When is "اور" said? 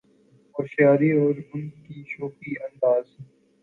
1.11-1.35